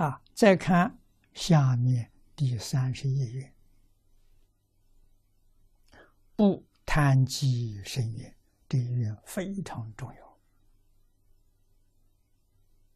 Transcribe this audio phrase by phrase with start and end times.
[0.00, 0.98] 啊，再看
[1.34, 3.54] 下面第三十一页，
[6.34, 8.34] 不贪积生业，
[8.66, 10.38] 这一愿非常重要。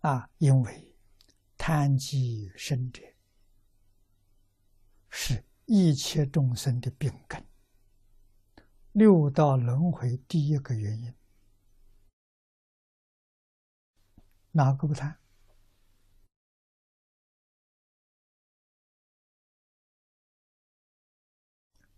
[0.01, 0.97] 啊，因为
[1.59, 3.03] 贪积生者
[5.11, 7.47] 是一切众生的病根，
[8.93, 11.15] 六道轮回第一个原因，
[14.53, 15.19] 哪个不贪？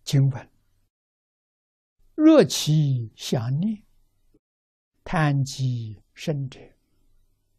[0.07, 0.51] 经文：
[2.15, 3.83] 若其想念，
[5.03, 6.61] 贪积生者，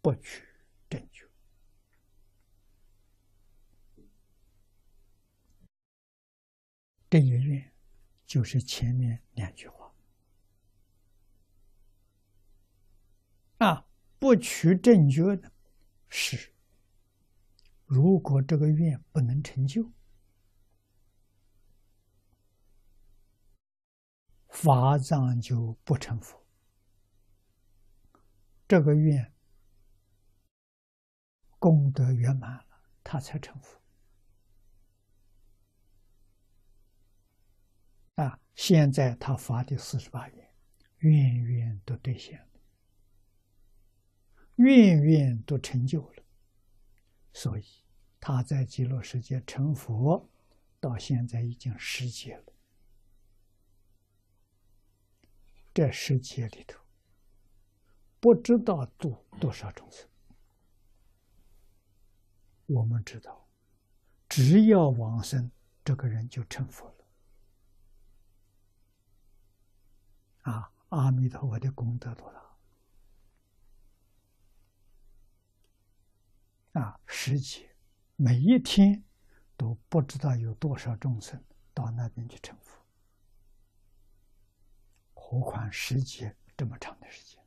[0.01, 0.45] 不取
[0.89, 1.27] 正觉。
[7.09, 7.69] 这一愿
[8.25, 9.93] 就是前面两句话
[13.57, 13.85] 啊，
[14.19, 15.52] 不取正觉的
[16.07, 16.53] 是，
[17.85, 19.91] 如果这个愿不能成就。
[24.59, 26.44] 法藏就不成佛，
[28.67, 29.31] 这个愿
[31.59, 32.66] 功德圆满了，
[33.03, 33.80] 他才成佛。
[38.16, 40.50] 啊，现在他发的四十八愿，
[40.97, 42.47] 愿愿都兑现了，
[44.55, 46.23] 愿愿都成就了，
[47.31, 47.63] 所以
[48.19, 50.28] 他在极乐世界成佛，
[50.80, 52.53] 到现在已经十劫了。
[55.78, 56.81] 这世界里头，
[58.20, 60.09] 不知道度多少众生。
[62.66, 63.47] 我们知道，
[64.28, 65.52] 只要往生，
[65.86, 66.95] 这个人就成佛了。
[70.52, 72.34] 啊，阿弥陀佛的功德多
[76.73, 76.81] 大！
[76.81, 77.69] 啊，世界
[78.16, 79.03] 每一天
[79.56, 81.39] 都不知道有多少众生
[81.72, 82.84] 到那边去成佛。
[85.29, 87.45] 何况时间这么长的时间？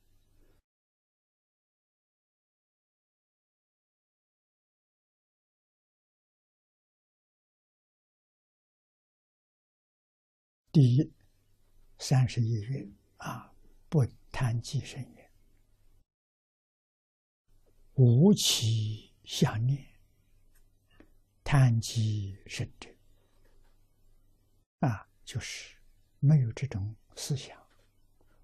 [10.70, 11.10] 第一，
[11.98, 12.86] 三十一月
[13.16, 13.50] 啊，
[13.88, 15.32] 不谈寄生也，
[17.94, 19.82] 无其想念，
[21.42, 22.90] 谈及生者
[24.80, 25.74] 啊，就是
[26.18, 27.58] 没有这种思想。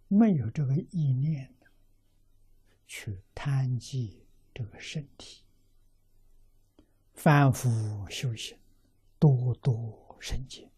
[0.09, 1.55] 没有这个意念
[2.87, 5.43] 去贪忌这个身体，
[7.15, 7.69] 反复
[8.09, 8.57] 修行，
[9.19, 10.71] 多多生见，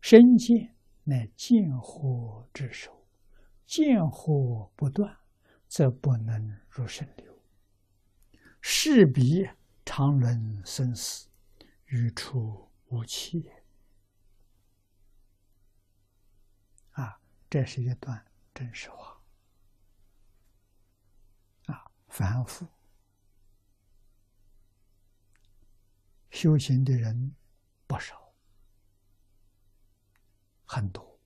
[0.00, 3.06] 生见乃见惑之首，
[3.64, 5.16] 见惑不断，
[5.66, 7.42] 则不能入圣流，
[8.60, 9.48] 势必
[9.84, 11.28] 常轮生死，
[11.86, 13.50] 欲出无期。
[17.50, 18.24] 这是一段。
[18.54, 19.20] 真实话
[21.66, 22.66] 啊，反复
[26.30, 27.36] 修行的人
[27.86, 28.32] 不少，
[30.64, 31.20] 很多，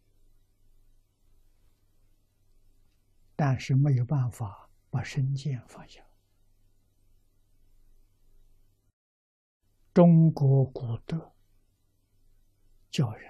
[3.37, 6.04] 但是没有办法把身见放下。
[9.94, 11.32] 中国古德
[12.91, 13.29] 教人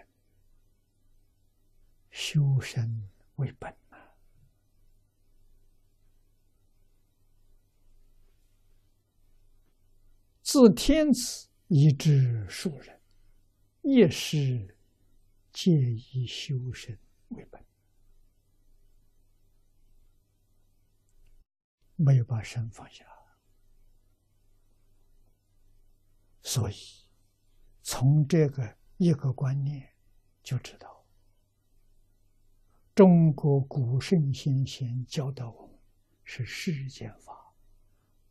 [2.10, 3.96] 修身为本呐。
[10.42, 13.00] 自天子以至庶人，
[13.82, 14.76] 亦是
[15.52, 16.98] 皆以修身
[17.28, 17.64] 为本，
[21.94, 23.06] 没有把身放下。
[26.42, 26.74] 所以，
[27.82, 29.94] 从这个一个观念
[30.42, 30.99] 就知道，
[33.00, 35.78] 中国古圣先贤教导我们
[36.22, 37.54] 是世间法，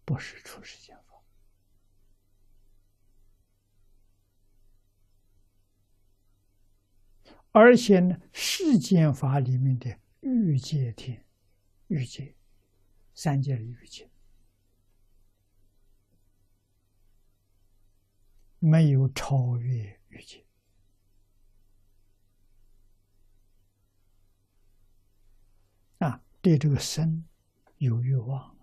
[0.06, 1.24] 不是出世间法。
[7.52, 11.26] 而且呢，世间法里面的欲界天、
[11.88, 12.36] 欲界、
[13.16, 14.08] 三界的欲界，
[18.60, 20.46] 没有超越欲界
[26.42, 27.26] 对这个身
[27.78, 28.56] 有欲望，